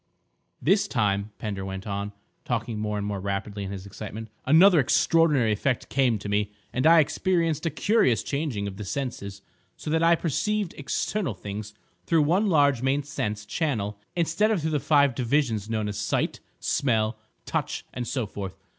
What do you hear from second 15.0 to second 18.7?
divisions known as sight, smell, touch, and so forth.